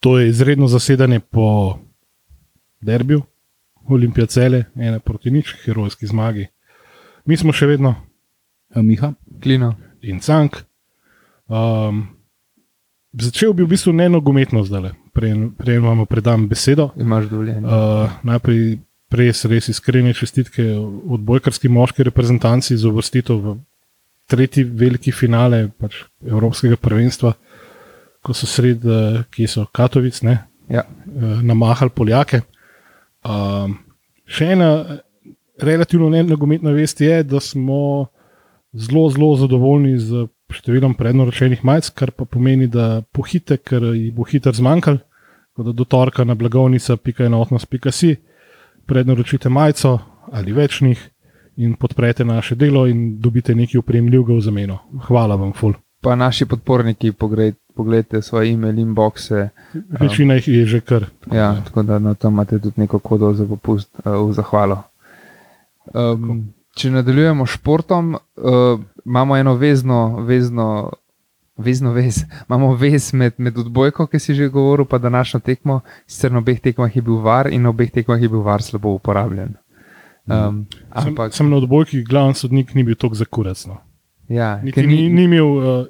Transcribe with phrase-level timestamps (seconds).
[0.00, 1.78] To je izredno zasedanje po
[2.80, 3.22] derbiju,
[3.88, 6.46] Olimpija cele, ena proti nič, herojski zmagi.
[7.24, 7.94] Mi smo še vedno
[8.74, 9.74] A, Miha, Klino.
[10.02, 10.60] in cank.
[11.48, 12.04] Um,
[13.12, 16.90] začel bi v bistvu ne nogometno zdaj, prej vam predam besedo.
[16.96, 17.64] Imaš dovoljenje.
[17.64, 18.78] Uh, najprej
[19.10, 20.76] res, res iskrene čestitke
[21.16, 23.56] odbojkarski moški reprezentanci za uvrstitev v
[24.28, 27.32] tretji veliki finale pač Evropskega prvenstva,
[28.28, 28.84] ko so sred,
[29.32, 30.38] ki so Katovic, ne,
[30.68, 30.82] Ja.
[30.84, 32.42] uh, namahali Poljake.
[33.24, 33.78] Um,
[34.28, 34.98] še ena eh,
[35.64, 38.08] relativno nenogometna vest je, da smo
[38.76, 44.28] zelo, zelo zadovoljni z številom prednaročenih majic, kar pa pomeni, da pohite, ker jih bo
[44.28, 45.00] hiter zmanjkal.
[45.52, 48.12] Tako da do torka na blagovnica.enotnost.si
[48.88, 49.98] prednaročite majico
[50.32, 51.00] ali več njih
[51.58, 54.78] in podprete naše delo in dobite nekaj upremljivega v zameno.
[55.08, 55.74] Hvala vam, ful.
[56.00, 59.48] Pa naši podporniki, pogled, pogledajte svoje e-mail inboxe.
[60.00, 61.06] Večina jih je že kar.
[61.32, 64.82] Ja, tako da no, tam imate tudi neko kodo za popust uh, v zahvalo.
[65.94, 70.90] Um, če nadaljujemo s športom, uh, imamo eno vezno, vezno,
[71.56, 72.24] vezno vez.
[72.48, 75.80] Imamo vez med, med odbojko, ki si že govoril, pa današnjo tekmo.
[76.06, 78.96] Sicer na obeh tekmah je bil var in na obeh tekmah je bil var slabo
[78.98, 79.54] uporabljen.
[80.28, 83.78] Um, Sem, ampak, sem na odbojki, glavni sodnik ni bil tako zakuracno.
[84.28, 85.86] ja, Niti ker ni, ni imel uh,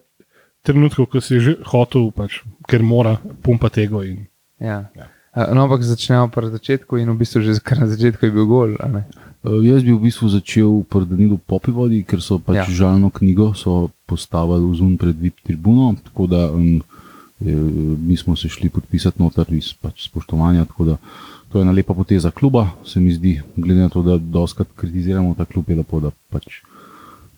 [0.68, 4.04] trenutkov, ko si je že hotel, pač, ker mora pumpati ego.
[4.04, 4.28] In,
[4.60, 4.90] Ja.
[4.92, 5.06] Ja.
[5.54, 8.74] No, ampak začnemo pri začetku in v bistvu že kar na začetku je bil gol.
[8.76, 9.02] a ne?
[9.40, 12.64] Uh, jaz bi v bistvu začel pri Danilu Popivodi, ker so pač Ja.
[12.66, 16.82] žalno knjigo so postavili v zun pred VIP tribuno, tako da um,
[17.38, 17.54] je,
[17.96, 20.66] mi smo se šli podpisati noter iz pač spoštovanja.
[20.66, 20.96] tako da
[21.48, 25.32] To je ena lepa poteza kluba, se mi zdi, glede na to, da doskrat kritiziramo
[25.32, 26.60] ta klub, je lepo, da pač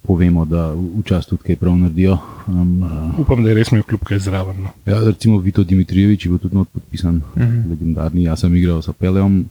[0.02, 2.18] povemo, da včasih tudi kaj prav naredijo.
[2.46, 4.62] Um, uh, upam, da je res imel kljub kaj zraven.
[4.62, 4.70] No.
[4.86, 7.50] ja, recimo Vito Dimitrijevič je bil tudi not podpisan, uh Mhm.
[7.50, 7.70] -huh.
[7.70, 9.44] legendarni, jaz sem igral s Apelejem.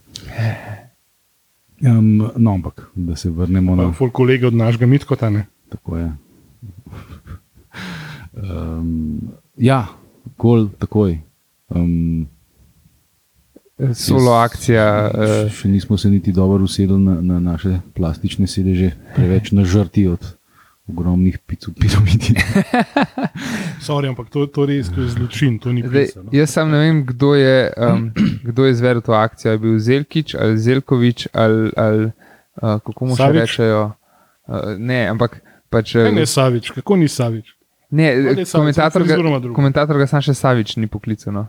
[1.80, 3.82] Um, no, ampak da se vrnemo na.
[3.82, 3.92] No.
[3.92, 5.30] Ful kolega od našega Mitkota.
[5.30, 5.46] Ne?
[5.68, 6.12] Tako je.
[8.32, 9.20] Um,
[9.56, 9.86] ja,
[10.38, 11.18] gol takoj.
[11.68, 12.26] Um,
[13.94, 15.10] Solo akcija.
[15.10, 20.06] še, Uh, še nismo se niti dobro usedli na, na naše plastične sedeže, preveč nažrti
[20.06, 20.36] od
[20.90, 22.34] ogromnih pic v piramidi.
[23.86, 26.28] Sorry, ampak to, to res to je zločin, to ni Zdaj, pisano.
[26.34, 28.10] jaz sam ne vem, kdo je, um,
[28.48, 29.54] kdo je izvedel to akcijo.
[29.54, 33.40] Je bil Zelkič ali Zelkovič ali, ali uh, kako mu še Savič?
[33.40, 33.82] rečejo.
[34.50, 35.40] Uh, ne, ampak
[35.70, 35.94] pač.
[35.94, 37.54] Ne, ne, Savič, kako ni Savič?
[37.90, 41.34] Ne, Savič, komentator, samo ga, komentator ga sam še Savič ni poklical.
[41.34, 41.46] No.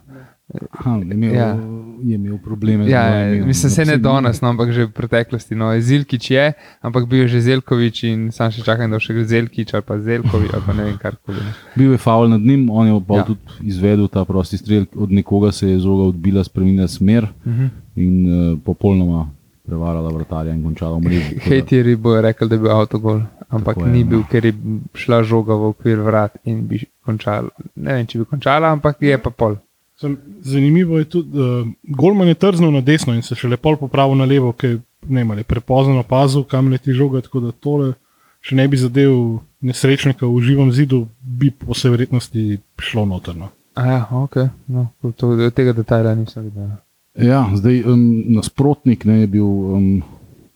[0.72, 1.56] Aha, je, imel, Ja.
[2.02, 2.84] je imel probleme.
[2.84, 3.48] z Ja, mojim ja, imenom.
[3.48, 5.56] mislim, se ne danes, no, ampak že v preteklosti.
[5.56, 5.72] No.
[5.74, 6.46] Zilkič je,
[6.82, 9.96] ampak bil je že Zelkovič in sam še čakam, da bo še Zelkič ali pa
[9.98, 11.40] Zelkovič ali pa ne vem karkoli.
[11.74, 13.24] Bil je faul nad njim, on je pa Ja.
[13.24, 17.70] tudi izvedel ta prosti strel, od nekoga se je žoga odbila, spremenila smer Uh -huh.
[17.96, 19.30] in uh, popolnoma
[19.62, 21.30] prevarala vratarja in končala v mreži.
[21.30, 24.10] tako da- Hejtiri bojo rekli, da je bil avtogol, ampak Tako je, ni no.
[24.10, 24.54] bil, ker je
[24.96, 27.50] šla žoga v okvir vrat in bi končala.
[27.76, 29.56] Ne vem, če bi končala, ampak je pa pol.
[30.02, 33.76] Sem, zanimivo je tudi, da uh, Golman je trznil na desno in se še lepo
[33.78, 37.22] popravil na levo, ker ne je prepozno opazil, kam leti žoga.
[37.22, 37.94] Tako da tole,
[38.42, 39.14] če ne bi zadev
[39.62, 43.52] nesrečnika v živem zidu, bi po vsej verjetnosti šlo notrno.
[43.78, 44.36] A ja, ok,
[44.68, 46.74] no, to, tega detajla nisem videl.
[47.16, 48.02] Ja, zdaj um,
[48.36, 49.88] nasprotnik ne, je bil um,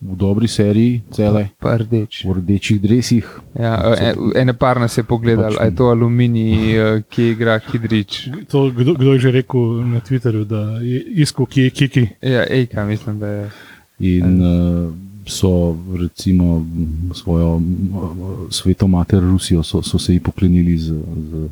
[0.01, 2.25] v dobri seriji, cele Pa rdeč.
[2.25, 3.25] v rdečih dresih.
[3.53, 7.59] Ja, e- ene par nas je pogledal, Pač- a je to aluminij, eh, ki igra
[7.61, 8.29] Hidrič.
[8.47, 12.03] To, kdo, kdo je že rekel na Twitterju, da je iskal, ki je kiki.
[12.22, 13.50] Ja, Ejka, mislim, da je.
[13.97, 14.91] In uh,
[15.25, 16.61] so recimo
[17.13, 17.89] svojo m,
[18.50, 20.91] sveto mater Rusijo, so, so se ji poklenili z,
[21.31, 21.50] z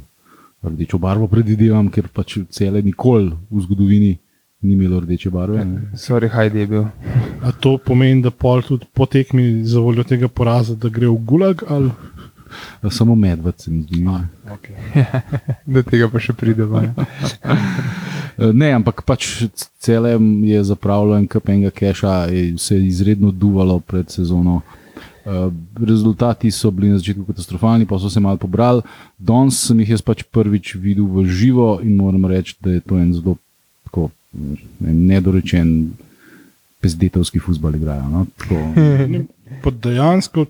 [0.62, 4.18] rdečo barvo, predvidevam, ker pač cele nikoli v zgodovini
[4.64, 5.66] ni imelo rdeče barve.
[5.66, 5.82] ne.
[5.96, 6.84] Sorry, Hajdi je bil.
[7.44, 11.18] A to pomeni, da pol tudi po tekmi za voljo tega poraza, da gre v
[11.20, 11.92] gulag ali
[12.90, 14.02] Samo medved se mi zdi.
[14.02, 14.28] ne.
[14.46, 15.06] okay.
[15.74, 16.82] Do tega pa še pridemo.
[18.54, 19.44] Ne, ampak pač
[19.78, 22.14] cele je zapravljalo en kup enega keša,
[22.58, 24.62] se je izredno duvalo pred sezono.
[25.26, 25.50] Eh,
[25.80, 28.82] Rezultati so bili na začetku katastrofalni, pa so se malo pobrali.
[29.18, 32.98] Danes sem jih jaz pač prvič videl v živo in moram reči, da je to
[32.98, 33.38] en zelo
[34.80, 35.92] nedorečen,
[36.82, 38.10] pezdetovski futbol igrajo.
[38.10, 38.26] No?
[38.38, 40.46] Tako, dejansko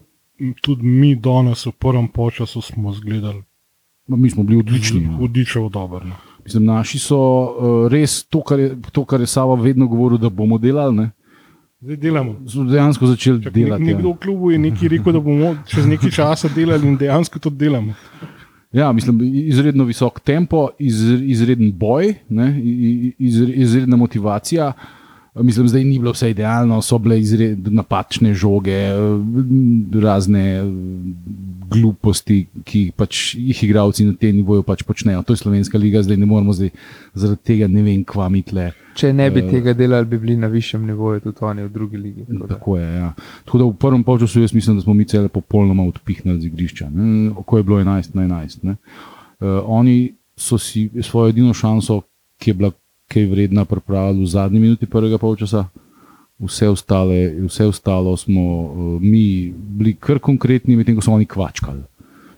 [0.61, 3.43] tudi mi danes v prvem času smo zgledali
[4.07, 4.99] no, mi smo bili odlični.
[4.99, 5.17] No.
[5.21, 6.05] odlično dobro.
[6.05, 6.15] No.
[6.45, 10.29] Mislim, naši so uh, res to kar, je, to, kar je Sava vedno govoril, da
[10.29, 10.95] bomo delali.
[10.95, 11.09] Ne?
[11.81, 12.35] Zdaj delamo.
[12.47, 13.83] So dejansko začeli Čak, nek, delati.
[13.83, 14.13] nekdo Ja.
[14.13, 17.93] v klubu je nekaj rekel, da bomo čez nekaj časa delali in dejansko to delamo.
[18.73, 22.61] Ja, mislim, izredno visok tempo, iz, izreden boj, ne,
[23.19, 24.73] iz, izredna motivacija.
[25.35, 27.17] Mislim, da ni bilo vse idealno, so bile
[27.57, 28.77] napačne žoge,
[30.01, 30.43] razne
[31.73, 35.23] gluposti, ki pač jih igravci na tem nivoju pač počnejo.
[35.25, 36.69] To je slovenska liga, zdaj ne moramo zdaj
[37.17, 38.69] zaradi tega ne vem, kva mi tle.
[38.99, 41.97] Če ne bi uh, tega delali, bi bili na višjem nivoju, tudi oni v drugi
[41.97, 42.27] ligi.
[42.29, 42.89] Tako, tako je.
[42.93, 43.09] Ja.
[43.45, 46.91] Tako da v prvem času jaz mislim, da smo mi cele popolnoma odpihnili z igrišča,
[47.45, 48.69] ko je bilo 11 na 11.
[48.69, 48.75] Uh,
[49.65, 52.01] oni so si svojo edino šanso,
[52.37, 52.71] ki je bila
[53.13, 55.67] kaj vredna, pripravili v zadnji minuti prvega polčasa.
[56.43, 61.83] Vse, ostale, vse ostalo smo uh, mi bili kar konkretni, medtem ko so oni kvačkali.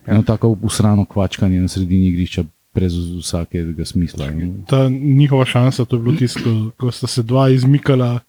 [0.06, 2.44] Eno tako usrano kvačkanje na sredini igrišča,
[2.76, 4.28] brez vsakega smisla.
[4.68, 8.20] Ta njihova šansa, to je bilo tisto, ko, sta se dva izmikala.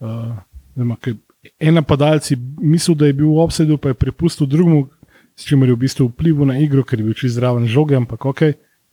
[0.00, 0.34] Uh,
[0.76, 0.96] nema,
[1.60, 4.88] en napadalci mislil, da je bil v obsedu, pa je prepustil drugemu,
[5.36, 8.26] s čimer je v bistvu vplival na igro, ker je bil čez zraven žoge, ampak
[8.26, 8.42] ok,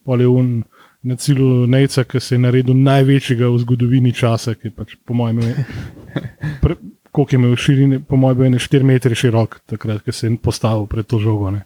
[0.05, 0.61] pol je un
[1.03, 5.17] na cilju Nejca, ki se je naredil največjega v zgodovini časa, ki je pač po
[5.17, 5.55] mojem imel.
[7.11, 10.85] Koliko je imel širine, po mojem, je 4 metre širok, takrat, ko se je postavil
[10.87, 11.51] pred to žogo.
[11.51, 11.65] Ne.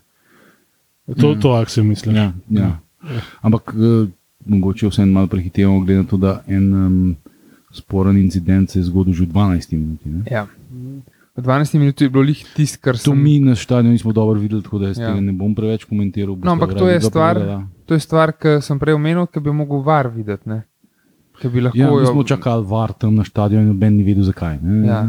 [1.05, 1.41] To je mm.
[1.41, 2.15] to, kar si mislim.
[2.15, 2.71] Ja, ja.
[3.45, 4.07] Ampak uh,
[4.45, 7.15] mogoče vseeno malo prehitevamo, glede na to, da en um,
[7.71, 10.31] sporen incident se je zgodil že v 12 minutah.
[10.31, 10.47] Ja.
[11.35, 13.11] V 12 minutah je bilo lih tisto, kar sem.
[13.11, 15.11] To mi na stadionu nismo dobro videli, tako da jaz ja.
[15.11, 16.39] tega ne bom preveč komentiral.
[16.41, 17.37] No, ampak to je, stvar,
[17.85, 20.49] to je stvar, ki sem prej omenil, ki bi lahko var videti.
[20.49, 20.63] Ne?
[21.43, 24.59] Lahko ja, mi smo čakali var tam na stadionu noben ni vedel, zakaj.
[24.85, 25.03] Ja.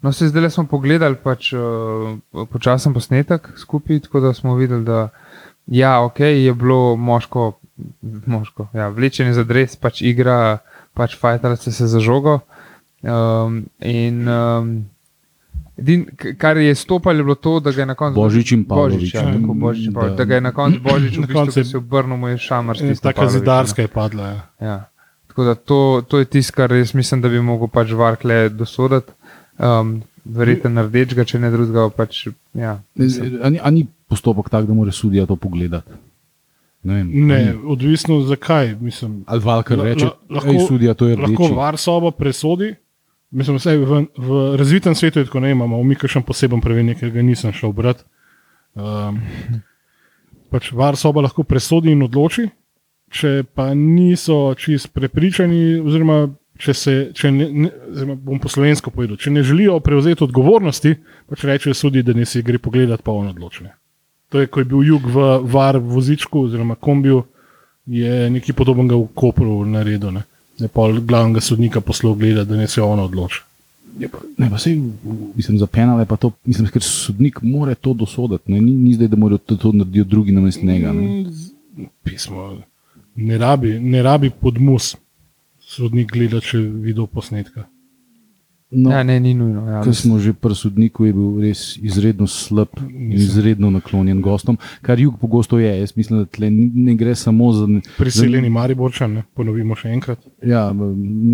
[0.00, 5.08] No, se zdaj smo pogledali pač, uh, počasen posnetek skupaj, tako da smo videli, da
[5.66, 7.52] ja, okay, je bilo moško,
[8.26, 10.58] moško ja, vlečenje za dres, pač igra,
[10.94, 12.40] pač fajterce se za žogo.
[13.02, 14.72] Um, in um,
[15.80, 16.04] Edin,
[16.38, 19.14] kar je stopalo, je bilo to, da ga je na koncu Božič in Božič.
[19.14, 20.16] Ja, Božič in Božič da.
[20.16, 22.76] da ga je na koncu Božič v bistvu se obrnil, mu je šamar.
[23.02, 24.26] Taka zidarska je padla.
[24.26, 24.40] Ja.
[24.60, 24.78] Ja.
[25.26, 29.12] Tako da to, to je tisto, kar jaz mislim, da bi mogel pač varkle dosoditi.
[29.58, 31.86] Um, Verjete na rdečega, če ne drugega.
[31.96, 32.76] Pač, ja,
[33.64, 35.96] Ani postopek tak, da mora sudija to pogledati.
[36.82, 37.56] Ne, vem, ne ani...
[37.64, 38.74] odvisno zakaj.
[38.80, 41.30] Mislim, Ali valkar reče, da je sudija to je rdeča.
[41.30, 42.74] Lahko var sobo presodi.
[43.30, 47.12] Mislim, da v, v razvitem svetu je tako, da imamo mi še poseben prevenje, ker
[47.14, 48.02] ga nisem šel brati.
[48.74, 49.20] Um,
[50.50, 52.48] pač var soba lahko presodi in odloči,
[53.10, 56.24] če pa niso čist prepričani, oziroma
[56.60, 60.96] če se, če ne, ne, oziroma bom po slovensko povedal, če ne želijo prevzeti odgovornosti,
[61.30, 63.72] pač rečejo sodi, da ne si gre pogledati pa on odločene.
[64.30, 67.24] To je, ko je bil jug v var vozičku oziroma kombiju,
[67.90, 70.18] je nekaj podobnega v Kopru naredil.
[70.18, 70.26] Ne
[70.64, 73.42] je pa glavnega sodnika poslal gledati, da ne se ono odloči.
[74.38, 74.78] Ne, pa sej,
[75.34, 79.08] mislim, za penale pa to, mislim, ker sodnik mora to dosoditi, ne, ni, ni zdaj,
[79.08, 80.92] da morajo to, to narediti drugi na mestu njega.
[80.92, 81.02] Ne.
[81.02, 82.60] Mm, pismo,
[83.16, 84.94] ne rabi, ne rabi podmus
[85.60, 87.66] sodnik gledati, če vidi posnetka.
[88.70, 89.64] No, ja, ne, ni nujno.
[89.66, 94.60] Ja, Ker smo že pri sodniku, je bil res izredno slab in izredno naklonjen gostom,
[94.86, 95.72] kar jug pogosto je.
[95.80, 97.66] Jaz mislim, da tle ne gre samo za.
[97.98, 98.54] Priseljeni za...
[98.54, 99.24] Mariborčan, ne?
[99.34, 100.22] ponovimo še enkrat.
[100.46, 100.68] Ja,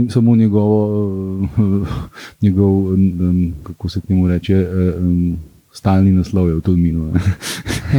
[0.09, 0.81] samo njegovo,
[2.43, 2.97] njegov,
[3.69, 4.62] kako se temu reče,
[5.76, 7.12] stalni naslov je v Tulminu.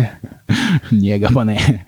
[1.04, 1.86] Njega pa ne.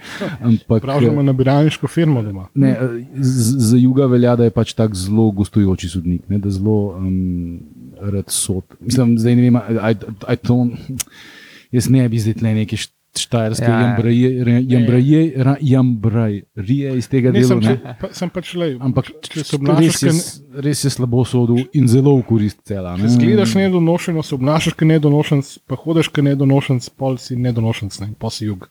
[0.68, 2.48] Pravno na biralniško firmo doma.
[2.54, 2.76] Ne,
[3.18, 7.60] za juga velja, da je pač tako zelo gostujoči sodnik, ne, da zelo um,
[8.00, 8.78] rad sod.
[8.80, 9.60] Mislim, zdaj ne vem,
[10.28, 10.68] aj to.
[11.72, 12.78] Jaz ne bi zdaj tle neki
[13.18, 16.44] štajerski ja, jambraje, jambraje
[16.98, 17.48] iz tega dela.
[17.62, 18.72] Sem, pa, sem pač le.
[18.80, 20.26] Ampak če se obnašaš, res,
[20.66, 22.96] res je slabo sodel in zelo v korist cela.
[23.00, 28.14] Če gledaš nedonošeno, se obnašaš, ker nedonošen, pa hodiš, ker nedonošen, pol si nedonošen, ne,
[28.20, 28.70] pa si jug.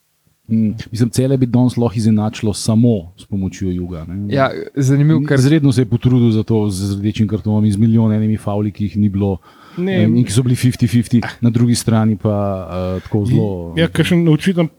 [0.49, 4.05] Mm, mislim, cele bi danes lahko izenačilo samo s pomočjo juga.
[4.33, 8.71] Ja, zanimivo, ker zredno se je potrudil za to z rdečim kartonom, z milijonimi fauli,
[8.71, 9.37] ki jih ni bilo.
[9.79, 13.47] Ne, in ki so bili 50-50, na drugi strani pa uh, tako zelo.
[13.79, 14.69] Ja, kar še naučim,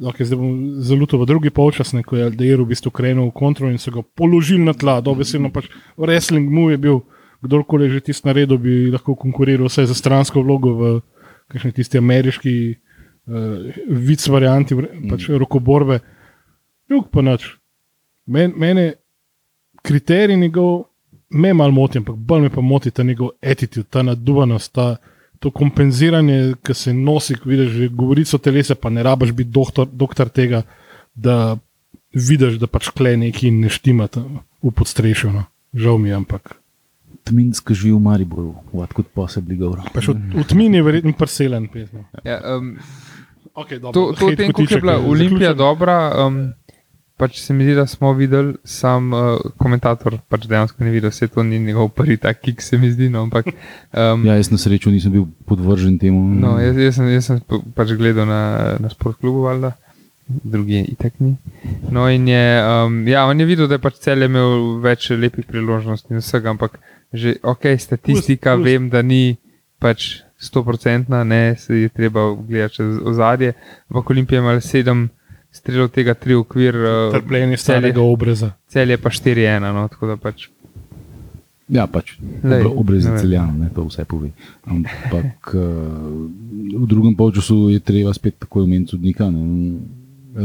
[0.00, 3.72] okay, zdaj bom zelo v drugi polčas, ko je Aldeir v bistvu krenil v kontrol
[3.72, 5.00] in se ga položil na tla.
[5.04, 7.02] Dobesedno pač wrestling mu je bil,
[7.42, 10.92] kdorkoli že tisti naredil, bi lahko konkuriral vse za stransko vlogo v
[11.50, 14.78] kakšni tisti ameriški uh, vic varianti,
[15.10, 15.42] pač mm.
[15.42, 16.00] rokoborbe.
[16.90, 17.58] Juk pa nič.
[18.26, 19.02] Men, mene
[19.82, 20.91] kriterij njegov
[21.32, 24.96] me malo moti, ampak bolj me pa moti ta njegov attitude, ta naduvanost, ta,
[25.40, 29.88] to kompenziranje, ki se nosi, ko vidiš, že govorico telesa, pa ne rabaš biti doktor,
[29.88, 30.62] doktor tega,
[31.14, 31.56] da
[32.14, 34.08] vidiš, da pač kle neki ne štima
[34.62, 35.32] v podstrešju.
[35.32, 35.46] No.
[35.74, 36.56] Žal mi je, ampak.
[37.24, 39.82] Tminsko živi v Mariboru, kot posebej govori.
[39.94, 41.68] V, v tmini je verjetno prselen.
[42.24, 42.76] Ja, um,
[43.54, 46.52] Okay, dobro, To, to tem, kako je bila Olimpija dobra, um,
[47.22, 49.20] pač se mi zdi, da smo videli, sam uh,
[49.56, 53.06] komentator pač dejansko ni videl, vse to ni njegov prvi tak kik, se mi zdi.
[53.08, 53.52] No, ampak,
[53.94, 56.18] um, Ja, jaz na srečo nisem bil podvržen temu.
[56.36, 58.40] no, jaz, jaz, sem, jaz sem pa- pač gledal na,
[58.78, 59.72] na sportklubu, valjda.
[60.44, 61.36] drugi je itek ni.
[61.90, 65.44] No, in je, um, ja, on je videl, da je pač cel imel več lepih
[65.44, 66.78] priložnosti in vsega, ampak
[67.12, 68.66] že ok, statistika, Plus- plus.
[68.66, 69.36] vem, da ni
[69.78, 73.52] pač 100-odstotna, ne, se je treba gledati čez ozadje.
[73.86, 75.10] Ampak Olimpija ima sedem
[75.52, 77.62] strelov, tega tri okvir, uh, Trpljenje Celje.
[77.78, 78.52] starega obraza.
[78.66, 80.48] cel je pa 4-1, no, tako da pač.
[81.68, 83.20] Ja, pač Lej, obrezi ne vem.
[83.20, 84.32] celjan, ne, to vse pove.
[84.66, 85.62] Ampak uh,
[86.74, 89.30] v drugem polčasu je treba spet tako omeniti sodnika.
[89.30, 89.78] Ne,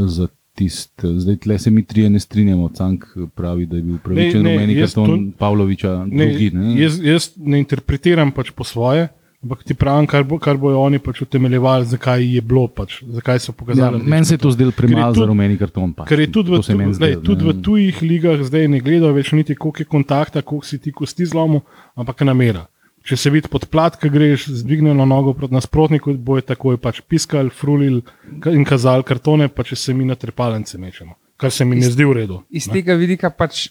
[0.07, 2.69] za tist, zdaj tle se mi trije ne strinjamo.
[2.69, 3.03] Cank
[3.35, 6.49] pravi, da je bil pravičen Ne, ne, rumeni karton Pavloviča, Ne, drugi.
[6.51, 6.81] Ne.
[6.81, 9.07] jaz, jaz ne interpretiram pač po svoje,
[9.47, 13.39] ampak ti pravim, kar, bo, kar bojo oni pač utemeljevali, zakaj je bilo, pač, zakaj
[13.39, 14.03] so Ja, pokazali.
[14.03, 15.93] meni se je to zdelo premalo za rumeni karton.
[15.95, 16.11] Pač.
[16.11, 19.55] Ker je tudi, v, lej, zdelo, tudi v tujih ligah zdaj ne gledajo več niti,
[19.55, 21.63] koliko je kontakta, koliko si ti kosti zlomil,
[21.95, 22.67] ampak namera.
[23.07, 27.47] Če se vidi podplat, ki greš z dvignjeno nogo proti nasprotniku, boje takoj pač piskali,
[27.47, 28.03] frulili
[28.51, 31.15] in kazali kartone, pa če se mi na trepalence mečemo.
[31.39, 32.41] Kar se mi ne zdi v redu.
[32.51, 32.75] Iz ne.
[32.75, 33.69] tega vidika pač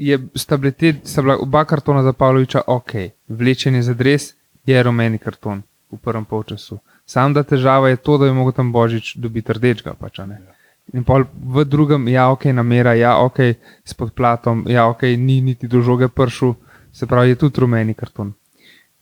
[0.00, 2.94] je, sta, te, sta bila oba kartona za Pavloviča ok,
[3.28, 4.32] vlečenje za dres
[4.66, 6.78] je rumeni karton v prvem polčasu.
[7.06, 9.94] Sam da težava je to, da je mogel tam Božič dobiti rdečega.
[9.98, 10.40] Pač, a ne.
[10.92, 13.54] In pol v drugem, ja, ok, namera, ja, ok,
[13.84, 16.54] s podplatom, ja, ok, ni niti do žoge pršu,
[16.92, 18.32] se pravi, je tudi rumeni karton.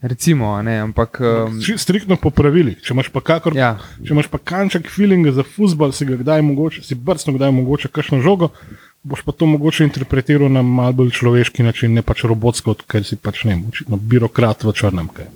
[0.00, 1.20] Recimo, ne, ampak.
[1.20, 2.78] Um, Striktno po pravilih.
[2.80, 6.44] Če imaš pa, kakor, ja, če imaš pa kanček feelinga za futbol, si ga kdaj
[6.46, 8.48] mogoče, si brcno kdaj mogoče kakšno žogo,
[9.04, 13.20] boš pa to mogoče interpretiral na mal bolj človeški način, ne pač robotsko, ker si
[13.20, 15.12] pač ne, očitno birokrat v črnem.
[15.12, 15.28] Kaj.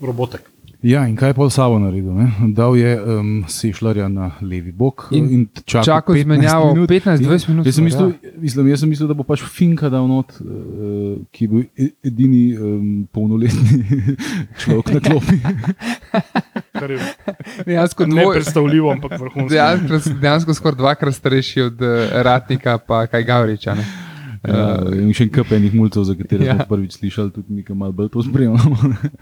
[0.00, 0.50] Robotek.
[0.80, 2.14] Ja, in kaj je pol sabo naredil?
[2.16, 2.54] Ne?
[2.56, 6.90] Dal je um, sešljarja na levi bok In in, čakal, čakal 15 izmenjavo minut.
[6.90, 10.32] 15-20 minut Jaz sem, mislil, mislim, jaz sem mislil, da bo pač Finka dal not,
[10.40, 13.84] uh, ki je bil edini um, polnoletni
[14.64, 15.36] človek na klopi.
[16.72, 17.00] Kar je
[17.68, 19.52] dejansko ne dvoj, predstavljivo, ampak vrhunsko.
[19.52, 23.76] dejansko, dejansko skoraj dvakrat starejši od uh, Ratnika, pa kaj Gavriča.
[23.76, 23.84] Ne?
[24.40, 26.54] Uh, in še kup enih mulcev, za katere Ja.
[26.56, 28.76] smo prvič slišali, tudi mi, ki malo bolj to spremljamo.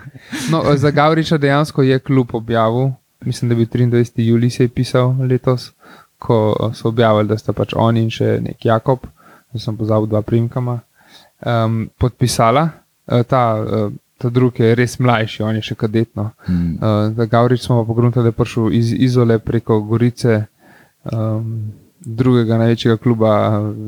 [0.53, 2.93] No, za Gavriča dejansko je klub objavil,
[3.27, 4.23] mislim, da bil 23.
[4.23, 5.73] julij se je pisal letos,
[6.19, 9.07] ko so objavili, da sta pač on in še nek Jakob,
[9.53, 10.79] da sem pozabil dva primkama,
[11.43, 12.69] um, podpisala.
[13.07, 13.91] Uh, ta, uh,
[14.23, 16.31] ta drugi je res mlajši, on je še kadetno.
[16.47, 16.79] Hmm.
[16.79, 20.45] Uh, za Gavrič smo pa pogledali, da je prišel iz Izole preko Gorice.
[21.11, 23.31] Um, Drugega največjega kluba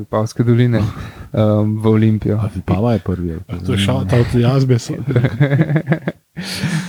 [0.09, 2.39] Pavske doline um, v Olimpijo.
[2.65, 3.31] Pava je prvi.
[3.31, 4.79] ali pa- To je šal, ta od jazbe.
[4.79, 4.99] so-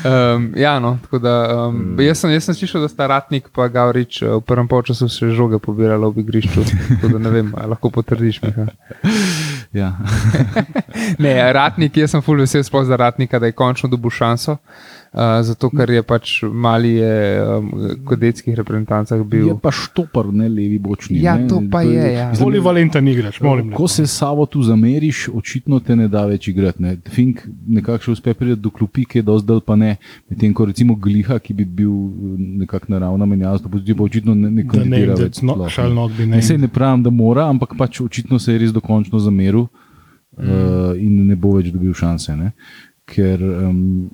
[0.05, 2.01] Um, ja, no, tako da um, mm.
[2.01, 5.31] jaz, sem, jaz sem slišal, da sta Ratnik in Gavrič eh, v prvem polčasu še
[5.31, 6.63] žoge pobirala v igrišču.
[6.95, 8.43] Tako da ne vem, ali lahko potrdiš.
[8.43, 8.67] Miha.
[9.73, 9.97] Ja.
[11.23, 14.53] Ne, Ratnik, jaz sem full vesel sploh za Ratnika, da je končno dobil šanso.
[14.53, 15.02] Uh,
[15.43, 19.51] zato, ker je pač mali je um, v kadetskih reprezentancah Je bil.
[19.61, 21.21] pa štopar, ne levi bočni.
[21.21, 21.49] Ja, ne.
[21.49, 22.31] to pa je, ja.
[22.31, 23.73] Mislim, Polivalenten igrač, molim.
[23.77, 26.83] Ko se s sabo tu zameriš, očitno te ne da več igrati.
[26.83, 26.97] Ne.
[27.13, 29.97] Fink nekako še uspe priti do klopi, ki je dosti dal, pa ne.
[30.33, 34.35] Medtem ko recimo Gliha, ki bi bil eh, nekako naravna menjava, to pozitivo, pa očitno
[34.35, 35.43] ne, ne ne, kandidira da več.
[35.43, 35.91] no, ne.
[35.93, 36.61] not be Ne, named.
[36.61, 40.49] ne pravim, da mora, ampak pač očitno se je res dokončno zameril mm.
[40.49, 42.33] uh, in ne bo več dobil šanse.
[42.37, 42.53] Ne.
[43.13, 44.09] Ker um,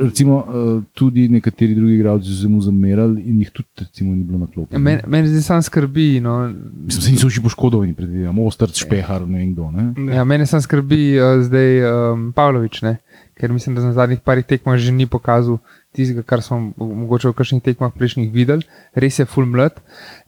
[0.00, 4.38] recimo, uh, tudi nekateri drugi igralci so mu zamerali in jih tudi recimo, ni bilo
[4.38, 4.74] na klopi.
[4.74, 4.82] ne.
[4.82, 6.20] Meni men zdaj sam skrbi.
[6.20, 6.50] No.
[6.84, 9.70] Mislim, da niso vsi poškodovani, predvidevam, Ostrc, Špehar, ne vem kdo.
[9.70, 10.14] Ne?
[10.14, 12.96] Ja, mene sam skrbi uh, zdaj um, Pavlović, ne?
[13.34, 15.58] ker mislim, da na zadnjih parih tekmah že ni pokazal
[15.94, 18.66] tistega, kar smo mogoče v kakšnih tekmah prejšnjih videli.
[18.94, 19.78] Res je full mlad.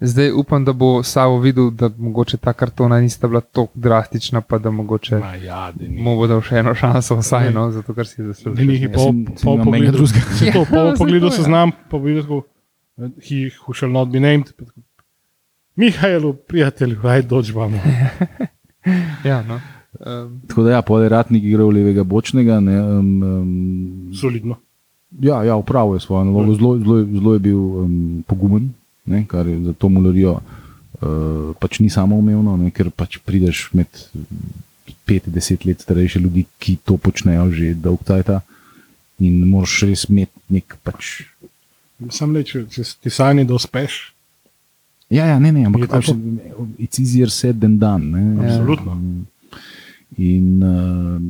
[0.01, 4.59] Zdaj upam, da bo Savo videl, da mogoče ta kartona nista bila tako drastična, pa
[4.59, 8.07] da mogoče Ma ja, da mu bo dal še eno šanso, vsaj no, zato ker
[8.07, 8.63] si zaslužil.
[8.63, 9.99] Ni njih pol, sem- sem pol menjega pogledal.
[9.99, 10.35] drugega.
[10.39, 11.31] Se to, Ja, pol ja.
[11.33, 12.43] seznam, pa bi rekel,
[13.21, 14.55] he who shall not be named.
[15.77, 17.81] Mihajlu, prijatelju, aj dođvamo.
[19.25, 19.61] Ja, no.
[20.01, 22.61] um, Tako da, ja, pol je ratnik igral levega bočnega.
[22.61, 24.57] Ne, um, um, Solidno.
[25.21, 28.73] Ja, ja, upravil je svojo nalogo, zelo, zelo, zelo je bil um, pogumen,
[29.07, 33.87] ne, kar je za to mularijo uh, pač ni samoumevno, ne, ker pač prideš med
[35.07, 38.41] 5-10 let starejše ljudi, ki to počnejo že dolg časa.
[39.23, 41.23] In moraš res imeti nek pač.
[42.13, 42.67] Sam le, če,
[43.01, 44.13] ti sanji, da uspeš,
[45.07, 46.03] Ja, ja, ne, ne, Je ampak tako?
[46.03, 46.09] pač,
[46.83, 48.11] it's easier said than done.
[48.11, 48.59] Ne, Ja.
[48.59, 48.99] Absolutno.
[50.19, 51.21] In uh,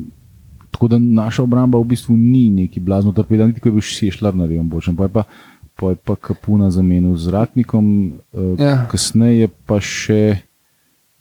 [0.77, 4.35] tako da naša obramba v bistvu ni neki blazno torpeda, niti ko je bil šešljar
[4.37, 4.95] na levem bočnem.
[4.95, 5.23] Pa je pa
[5.77, 7.85] pa je pa Kapuna zamenil z Ratnikom,
[8.33, 8.85] uh, Ja.
[8.89, 10.37] kasneje pa še,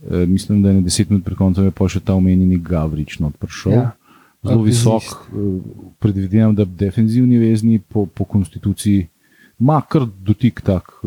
[0.01, 3.37] uh, mislim, da je na deset minut pred koncem pa še ta omenjeni Gavrič not
[3.37, 3.73] prišel.
[3.73, 3.93] Ja.
[4.45, 5.61] Zelo visok, uh,
[6.01, 9.09] predvidevam, da defenzivni vezni po, po konstituciji
[9.61, 11.01] ima kar dotik tak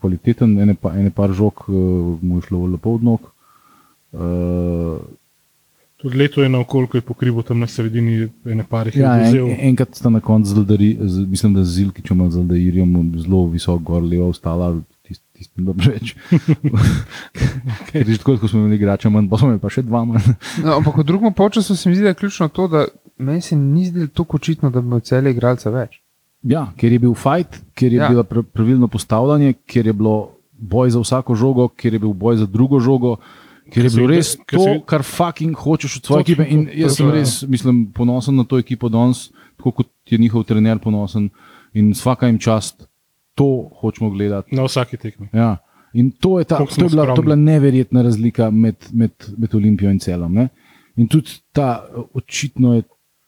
[0.00, 3.20] kvaliteten, ene, pa, ene par žog mu je šlo lepo od nog.
[4.12, 4.20] Uh,
[6.00, 8.14] Tudi leto je naokol, ko je pokrival tam na sredini,
[8.44, 9.48] ene parih Ja, je en, vzel.
[9.62, 10.94] enkrat sta na koncu zdali,
[11.26, 14.70] mislim, da z Zilkičem ali z Aldairjem zelo visoko gor, levo ostala,
[15.02, 16.14] tist, tistim dobro reč.
[17.86, 20.04] Ker je že tako, ko smo imeli igrača manj, pa smo imeli pa še dva
[20.04, 20.24] manj.
[20.60, 22.86] No, ampak v drugem času se mi zdi, da je ključno to, da
[23.18, 26.00] meni se ni zdelo tako očitno, da bi imel cele igralce več.
[26.42, 28.08] Ja, ker je bil fight, ker je Ja.
[28.08, 32.36] bilo pra- pravilno postavljanje, ker je bilo boj za vsako žogo, ker je bil boj
[32.36, 33.18] za drugo žogo.
[33.70, 36.46] Ker je bilo res to, kar fucking hočeš od svoje ekipe.
[36.50, 40.78] In jaz sem res, mislim, ponosen na to ekipo danes, tako kot je njihov trener
[40.82, 41.30] ponosen.
[41.74, 42.88] In vsaka jim čast,
[43.38, 44.56] to hočemo gledati.
[44.56, 45.28] Na vsaki tekmi.
[45.32, 45.56] Ja.
[45.92, 49.54] In to je, ta, to, je bila, to je bila neverjetna razlika med, med, med
[49.54, 50.34] Olimpijo in celom.
[50.34, 50.48] Ne?
[50.96, 52.82] In tudi ta, očitno je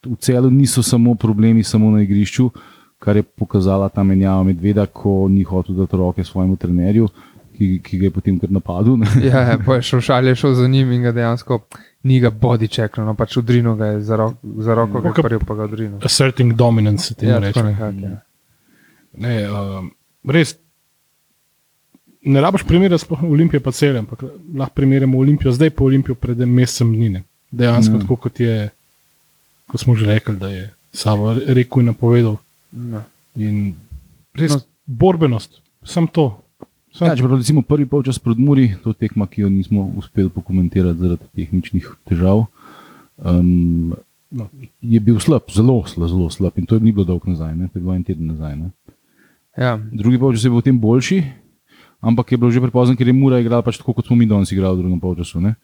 [0.06, 2.50] v celu niso samo problemi samo na igrišču,
[2.99, 7.08] kar je pokazala ta menjava medveda, ko ni hotel dati roke svojemu trenerju,
[7.52, 8.97] ki, ki ga je potem kar napadel.
[8.97, 9.06] ne.
[9.23, 11.61] Ja, ja, pa je šel šal, je šel za njim in ga dejansko
[12.02, 15.14] ni ga body checkal, no pač udrino ga je za, ro za roko, ga je
[15.14, 15.99] Kako- prvi pa ga udrino.
[16.02, 17.52] Asserting dominance, se temu Ja, reče.
[17.52, 17.99] tako nekako.
[18.00, 18.21] Ja.
[19.14, 19.90] Ne, um,
[20.25, 20.56] res.
[22.23, 24.23] Ne rabiš primerjati sploh Olimpije, pa cel, ampak
[24.56, 27.23] lahko primerjamo Olimpijo zdaj, pa Olimpijo pred mesecem dni.
[27.50, 28.00] Dejansko, Ja.
[28.00, 28.71] tako kot je,
[29.66, 32.37] kot smo že rekli, da je Savo rekel in napovedal.
[32.73, 33.02] No.
[33.37, 33.75] In
[34.35, 34.56] res No.
[34.56, 34.62] no.
[34.87, 35.50] borbenost,
[35.85, 36.41] sem to.
[36.92, 41.00] Sam, Ja, čeprav recimo prvi polčas pred Muri, to tekma, ki jo nismo uspeli pokomentirati
[41.00, 42.44] zaradi tehničnih težav,
[43.16, 43.94] um,
[44.30, 44.49] no,
[44.80, 46.58] je bil slab, zelo, zelo, zelo slab.
[46.61, 47.68] In to ni bilo dolgo nazaj, ne?
[47.72, 48.56] to je bilo en teden nazaj.
[48.56, 48.70] Ne?
[49.56, 49.78] Ja.
[49.92, 51.22] Drugi polčas je bil potem boljši,
[52.04, 54.52] ampak je bilo že prepozno, ker je Mura igrala pač tako, kot smo mi danes
[54.52, 55.40] igrali v drugem polčasu.
[55.40, 55.54] Ne?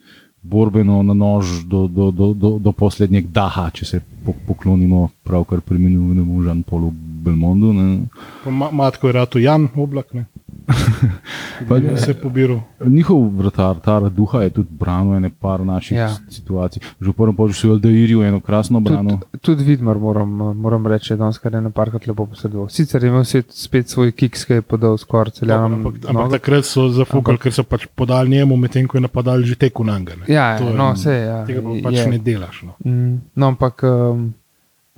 [0.41, 5.61] Borbeno na nož do, do, do, do, do poslednjega daha, če se po, poklonimo pravkar
[5.61, 6.93] preminulemu Žan-Polu
[7.29, 7.77] Belmondu.
[7.77, 8.09] Ne?
[8.45, 10.25] pa ma, matko je rado Jan Oblak, ne.
[10.69, 12.61] Pa, Pa se je pobiral.
[12.81, 16.09] Njihov vratar, ta duha, je tudi branil ene par naših Ja.
[16.29, 16.83] situacij.
[17.01, 19.19] Že v prvem polčasu je Aldairju eno krasno branil.
[19.19, 22.69] Tudi, tudi Vidmar moram, moram reči, da je danes je parkrat lepo posredoval.
[22.69, 25.75] Sicer je imel spet, svoj kiks, ki je podal skoraj celjanom.
[25.75, 29.57] Ampak, ampak takrat so zafukali, ker so pač podali njemu, medtem ko je napadal že
[29.57, 30.15] teku na njega.
[30.17, 30.25] ne.
[30.29, 32.07] Ja, To je- no, vse ja, Tega pa pač je.
[32.07, 32.63] ne delaš.
[32.63, 32.73] No.
[32.85, 34.35] Mm, No, ampak um,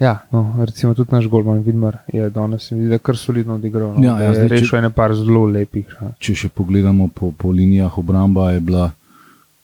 [0.01, 3.17] ja, no, recimo tudi naš Golman Vidmar je danes se mi zdi, da je kar
[3.17, 3.95] solidno odigral.
[3.97, 5.97] No, Ja, Da ja, je zdaj, rešil ene par zelo lepih.
[6.01, 6.13] Ja.
[6.19, 8.91] Če še pogledamo po, po linijah obramba, je bila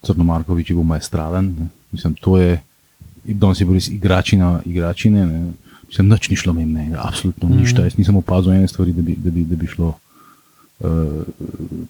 [0.07, 1.55] Crnomarkovič je bil maestralen.
[1.59, 1.69] Ne.
[1.93, 2.61] Mislim, to je,
[3.25, 5.27] danes je bil res igračina, igračine.
[5.27, 5.41] Ne.
[5.89, 7.73] Mislim, nič ni šlo mimo, absolutno nič.
[7.73, 7.89] Mm.
[7.89, 9.95] Jaz nisem opazil ene stvari, da bi, da bi, da bi šlo.
[10.77, 11.25] Uh,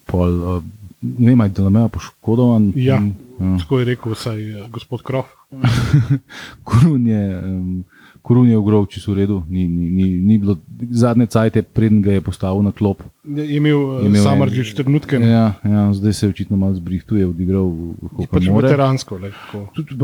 [0.07, 0.63] pol, uh,
[1.01, 2.71] ne vem, ali je Delameja poškodovan.
[2.75, 3.01] Ja.
[3.39, 3.57] Ja.
[3.59, 5.25] Tako je rekel vsaj eh, gospod Krof.
[6.67, 7.83] Korun je, um,
[8.27, 10.57] Korun je v Grovči v redu, ni, ni, ni, ni bilo
[10.91, 12.99] zadnje cajte, preden ga je postavil na klop.
[13.23, 17.23] Je imel, Je imel en- že trenutke, ja, Ja, ja, zdaj se očitno malo zbrihtuje,
[17.23, 17.71] odigral
[18.11, 19.19] kot pač veteransko.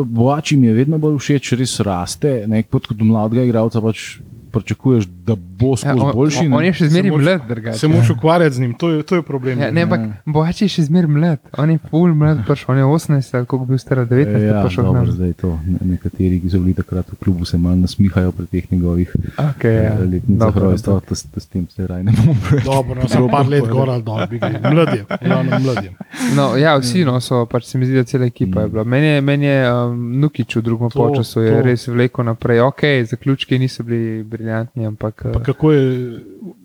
[0.06, 2.48] Boači mi je vedno bolj všeč, res raste.
[2.48, 6.46] Ne, kot od mladega igralca pač pričakuješ, da bo skozi Ja, on, boljši.
[6.46, 7.78] on, on je še zmeraj mlad, drugače.
[7.78, 9.60] Se moraš ukvarjati z njim, to je, to je problem.
[9.60, 12.86] Ja, ne, ampak Boači je še zmeraj mlad, on je full mlad, pač on je
[12.86, 15.14] 18, ali koliko bi bil star 19, Ja, pa še dobro, nekaj.
[15.14, 15.52] zdaj to.
[15.66, 19.74] Ne- Nekateri, ki so bili takrat v klubu, se malo nasmihajo pri teh njegovih Okay,
[19.80, 19.94] ja.
[19.94, 21.00] eh, letnicah Dobro, rojstva.
[21.02, 22.66] To s to s tem se raj ne bomo preveč.
[22.66, 25.92] Dobro, no, sem par let gor ali dol, bi ga mladim, glavno mladim.
[26.34, 28.84] No, ja, vsi no, so, pač se mi zdi, da cela ekipa je bila.
[28.86, 31.62] Meni je, meni je um, Nukič v drugem To- času je to.
[31.62, 32.60] res vlekel naprej.
[32.62, 36.20] Ok, zaključki niso bili briljantni, ampak Pa uh, kako je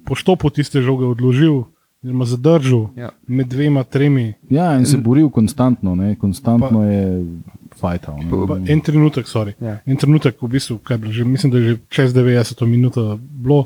[0.05, 1.63] po štopu tiste žoge odložil,
[2.03, 3.11] oziroma zadržal ja.
[3.27, 4.35] med dvema, tremi.
[4.51, 7.25] Ja, in se boril konstantno, ne, konstantno je
[7.79, 8.19] fajtal.
[8.49, 8.59] Pa.
[8.67, 9.55] En trenutek, sorry.
[9.61, 9.79] Ja.
[9.87, 12.99] En trenutek, v bistvu, kaj je bilo, že, mislim, da je že čez 90 minut
[13.21, 13.65] bilo,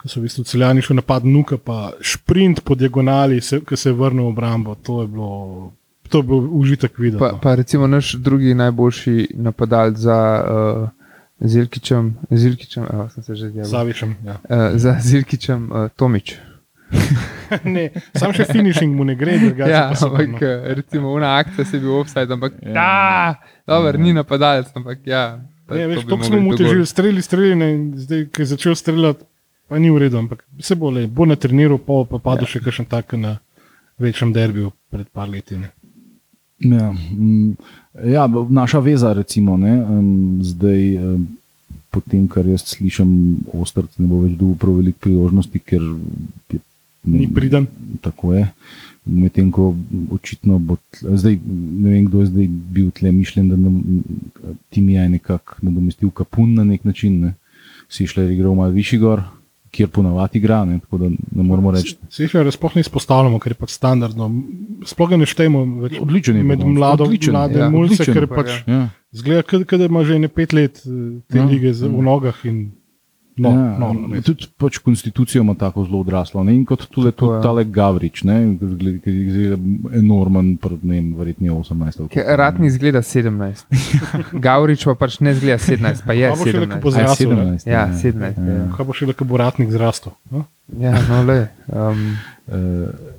[0.00, 3.88] ko so v bistvu celjani šli napad nuka, pa šprint po diagonali, se, ki se
[3.88, 4.74] je vrnil v obrambo.
[4.74, 5.72] To je bilo,
[6.08, 7.20] to je bil užitek videti.
[7.20, 7.40] Pa, no.
[7.42, 11.03] pa recimo naš drugi najboljši napadalec za uh,
[11.40, 13.64] Zilkičem, Zilkičem evo, sem se že zdel.
[13.64, 14.16] Zavišem.
[14.24, 14.36] Ja.
[14.44, 16.36] Uh, za Zilkičem uh, Tomič.
[17.64, 21.76] ne, sam še finishing mu ne gre, drugače Ja, ampak uh, recimo una akcija se
[21.76, 22.72] je bil offside, ampak Ja.
[22.72, 23.34] ja,
[23.66, 25.40] dobro, ni napadalec, ampak ja.
[25.68, 28.74] to- Ne, veš, to smo mu težili, streli, streli, ne, in zdaj, ki je začel
[28.78, 29.24] streljati,
[29.68, 32.52] pa ni v redu, ampak se bo, le, bo na treniru, pa pa padel ja.
[32.54, 33.38] še kakšen tak na
[33.98, 35.56] večjem derbiju pred par leti.
[35.58, 35.72] Ne.
[36.60, 37.56] Ja, mm,
[38.02, 41.26] ja, naša veza, recimo, ne, um, zdaj um,
[41.90, 43.10] po tem, kar jaz slišim,
[43.54, 45.82] Ostrc ne bo več dobil prav veliko priložnosti, ker
[46.50, 46.58] je,
[47.04, 47.68] ne, Ni priden.
[48.02, 48.48] Tako je.
[49.04, 49.74] Medtem ko
[50.16, 54.02] očitno bo, zdaj, ne vem, kdo je zdaj bil tle mišljen, da nam,
[54.72, 57.20] tim je nekako nadomestil kapun na nek način.
[57.20, 57.34] Ne.
[57.92, 59.22] Si šle igral malo višji gor,
[59.74, 61.96] kjer ponavadi igra, ne, tako da ne moramo reči.
[62.08, 64.28] Slišaj, sploh ne izpostavljamo, ker je pač standardno.
[64.84, 68.14] Sploh ne štejemo več Odličen med Bogonc, mlado, odličen, mlade ja, mulce, odličen.
[68.14, 68.62] ker Pa pač ja.
[68.68, 68.82] Ja.
[69.12, 69.42] zgleda,
[69.76, 70.94] da ima že ne pet let eh,
[71.26, 72.38] te Ja, lige z- v nogah.
[72.44, 72.70] In,
[73.36, 74.24] no, ja, no, no, res.
[74.24, 76.44] tudi pač konstitucijo ima tako zelo odraslo.
[76.44, 76.54] Ne?
[76.54, 77.40] In kot tudi, tudi ja.
[77.42, 78.36] tale Gavrič, ne?
[78.58, 79.58] ki je izgleda
[80.00, 81.82] enormen, ne vem, verjetno je 18.
[81.82, 82.36] ali koliko.
[82.42, 83.80] Ratni izgleda 17.
[84.46, 86.94] Gavrič pa pač ne zgleda 17, pa je Pa bo šele, ko bo 17.
[86.94, 87.58] A je zrasel, ne?
[87.58, 87.68] 17.
[87.70, 87.84] Ja.
[88.04, 88.46] 17.
[88.54, 90.14] Ja, Kaj bo še ko bo ratnik zrastel?
[90.30, 90.46] no?
[90.80, 91.42] ja no le.
[91.68, 92.06] Um,
[92.44, 93.14] Uh,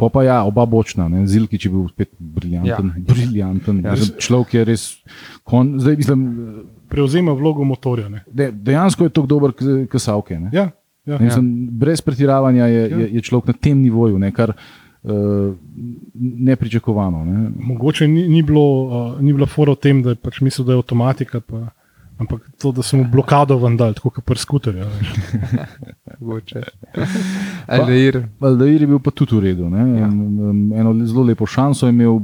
[0.00, 1.26] Pa pa ja, oba bočna, ne?
[1.28, 2.88] Zilkič je bil spet briljanten.
[2.88, 2.96] Ja.
[2.96, 3.04] Ja.
[3.04, 3.82] briljanten.
[3.84, 3.92] Ja.
[3.92, 4.06] Ja.
[4.16, 4.84] Človek je res,
[5.44, 6.22] kon, zdaj mislim,
[6.90, 8.08] Prevzema vlogo motorja.
[8.08, 8.24] Ne?
[8.28, 9.52] de, dejansko je tako dober,
[9.86, 10.34] kot Savke.
[10.36, 10.50] Ne?
[10.52, 10.68] Ja,
[11.06, 11.16] ja.
[11.16, 12.98] Ne, mislim, brez pretiravanja je, Ja.
[12.98, 15.54] je, je človek na tem nivoju, ne, kar uh,
[16.14, 17.24] nepričakovano.
[17.24, 17.50] Ne.
[17.56, 20.72] Mogoče ni, ni, bilo, uh, ni bila fora v tem, da je pač mislil, da
[20.72, 21.68] je avtomatika, pa,
[22.18, 24.82] ampak to, da so mu blokado vandal, tako kot pri skuterju.
[24.82, 25.14] a veš.
[26.20, 26.62] mogoče.
[27.68, 28.20] Aldeir.
[28.40, 29.70] Aldair je bil pa tudi v redu.
[29.70, 29.86] Ne.
[29.94, 30.00] Ja.
[30.00, 30.10] Ja.
[30.74, 32.20] Eno le- zelo lepo šanso je imel,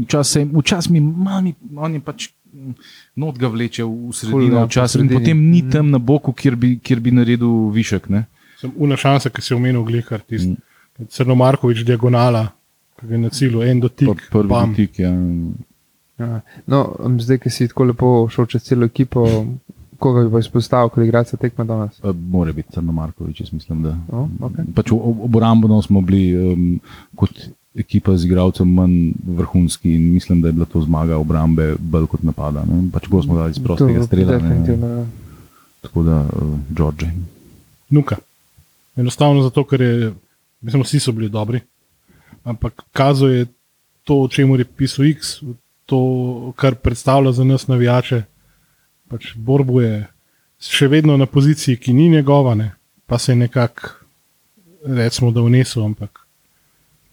[0.00, 2.28] včasih včas mi mami, on je pač.
[3.16, 5.70] Not ga vleče v sredino, ja, po včasih in potem ni Mhm.
[5.70, 8.08] tam na boku, kjer bi, kjer bi naredil višek.
[8.08, 8.24] Ne.
[8.60, 10.48] Sem una šansa, ki si omenil, glihar tisti.
[10.48, 10.56] Mm.
[10.98, 11.06] Mm.
[11.08, 12.48] Crnomarkovič, diagonala,
[12.98, 14.70] ki ga je na cilju, en dotik, prvi bam.
[14.70, 14.98] dotik.
[14.98, 15.12] Ja.
[16.18, 16.40] Ja.
[16.66, 16.80] No,
[17.18, 19.22] zdaj, ki si tako lepo šel čez celo ekipo,
[19.98, 22.00] koga bi pa izpostavil, kot igralca tekme danes?
[22.02, 23.94] Mora biti Crnomarkovič, jaz mislim, da.
[24.10, 24.66] Oh, okay.
[24.74, 26.80] Pač obrambno smo bili um,
[27.14, 27.30] kot
[27.74, 32.22] ekipa z igralcem manj vrhunski in mislim, da je bila to zmaga obrambe bolj kot
[32.22, 32.64] napada.
[32.64, 32.88] Ne?
[32.92, 34.38] Pač gol smo dali iz prostega strela.
[34.38, 34.48] Ne?
[34.48, 35.06] definitivno, ja.
[35.80, 37.06] Tako da, uh, George.
[37.90, 38.16] Nuka.
[38.96, 40.12] Enostavno zato, ker je,
[40.60, 41.60] mislim, vsi so bili dobri,
[42.44, 43.46] ampak kazal je
[44.04, 45.38] to, o čemer je pisal X,
[45.86, 48.22] to, kar predstavlja za nas navijače.
[49.08, 50.06] Pač Borbo je
[50.60, 52.72] še vedno na poziciji, ki ni njegova, ne?
[53.06, 53.88] pa se je nekako,
[54.84, 56.27] recimo, da vnesel, ampak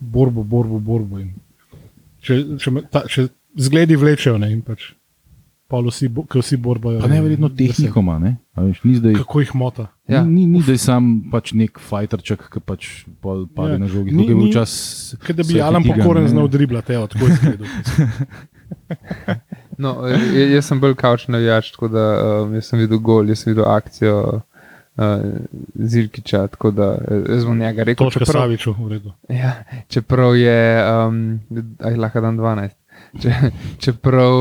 [0.06, 1.20] borbo, borbo, borbo.
[1.20, 1.34] In
[2.26, 4.94] Če, če, me ta, če zgledi vlečejo, ne, in pač
[5.70, 7.00] pa vsi, bo- vsi borbajo.
[7.02, 8.16] Pa neverjetno tehnikoma.
[8.22, 8.32] Ne?
[8.54, 9.88] A Veš, ni, zdaj, Kako jih mota.
[10.08, 10.24] Ja.
[10.24, 12.90] ni, ni, ni da je sam pač nek fajterček, ki pač
[13.22, 13.82] pol pade Ja.
[13.82, 14.14] na žogi.
[14.14, 15.16] Ni- ni- čas.
[15.20, 16.30] Kaj da bi Alan Pokoren ne.
[16.30, 17.68] znal driblati, evo, tako je izgledal.
[19.78, 22.04] No, jaz sem bolj kavč navijač, tako da
[22.46, 24.42] um, sem videl gol, jaz sem videl akcijo
[24.98, 25.04] uh,
[25.76, 26.98] Zilkiča, tako da
[27.30, 28.06] jaz bom njega rekel.
[28.08, 29.12] Točka čeprav- Saviču, v redu.
[29.30, 29.54] Ja,
[29.88, 30.60] čeprav je,
[31.08, 31.40] um,
[31.80, 32.70] aj lahko dan 12.
[33.22, 33.32] Če,
[33.80, 34.34] čeprav,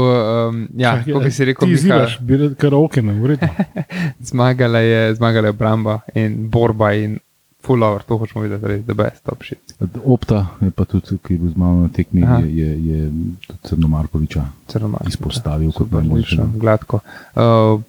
[0.48, 1.90] um, ja, kot si rekel, ti
[2.20, 3.46] bi rekel, karaoke, ne, v redu.
[4.30, 7.18] zmagala je, zmagala je obramba in borba in
[7.64, 9.74] full over, to hočemo videti, res, the best, top shit.
[10.04, 12.38] Opta je pa tudi, ki je bil z mano na tekmi, Aha.
[12.38, 12.98] je, je, je
[13.46, 15.08] tudi Crnomarkoviča Crnomark.
[15.08, 16.44] izpostavil kot najboljšega.
[16.56, 17.00] gladko.
[17.34, 17.80] Uh,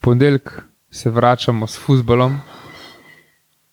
[0.00, 0.52] ponedeljek
[0.94, 2.38] se vračamo s futbolom.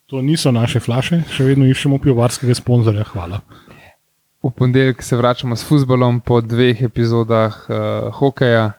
[0.06, 3.06] To niso naše flaše, še vedno iščemo pivovarskega sponzorja.
[3.14, 3.40] Hvala.
[4.44, 7.76] V ponedeljek se vračamo s futbolom po dveh epizodah uh,
[8.12, 8.72] hokeja,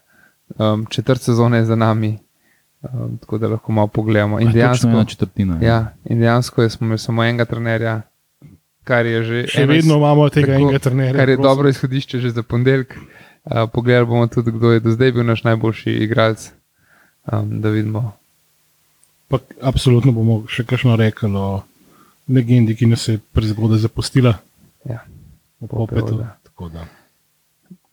[0.59, 2.17] um, četrt sezone je za nami,
[2.83, 4.41] um, tako da lahko malo pogledamo.
[4.41, 5.59] In dejansko, ena četrtina.
[5.63, 8.01] ja, in dejansko je- smo imeli samo enega trenerja,
[8.85, 11.15] kar je že Še eno vedno imamo tega tako, enega trenerja.
[11.15, 11.49] Kar je prosim.
[11.49, 12.99] dobro izhodišče že za ponedeljek.
[13.45, 16.51] Uh, pogledali bomo tudi, kdo je do zdaj bil naš najboljši igralec,
[17.33, 18.13] um, da vidimo.
[19.33, 21.63] Pa, absolutno bomo še kakšno rekli o
[22.29, 24.37] legendi, ki nas je prezgodaj zapustila.
[24.85, 25.01] Ja.
[25.63, 26.21] Popetu.
[26.45, 26.85] Tako da.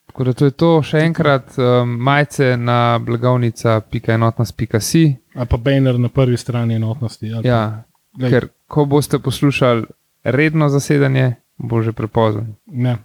[0.06, 5.16] Tako da to je to, še enkrat, um, majce na blagovnica.enotnost.si.
[5.34, 7.32] Ali pa banner na prvi strani enotnosti.
[7.32, 9.86] pa- Ja, Glej, ker ko boste poslušali
[10.26, 12.46] redno zasedanje, bo že prepozno.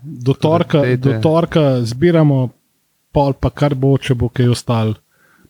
[0.03, 2.49] Do, torka, do torka zbiramo,
[3.13, 4.95] pol pa kar bo, če bo kaj ostal,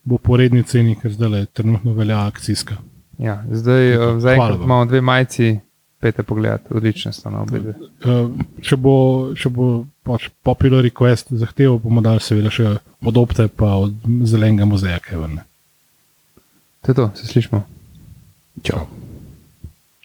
[0.05, 2.77] bo po redni ceni, ker zdaj le trenutno velja akcijska.
[3.17, 5.55] Ja, zdaj Hvala zaenkrat imamo dve majci,
[5.99, 7.59] pete pogled, odlične so na obe.
[7.59, 7.73] dve.
[8.05, 8.29] Uh,
[8.61, 8.95] če bo,
[9.37, 9.69] če bo
[10.05, 13.95] pač popular request zahteval, bomo dali seveda še od opte pa od
[14.29, 15.47] zelenega muzeja, kaj vrne.
[16.85, 17.63] To je to, se slišmo.
[18.63, 18.85] Čau.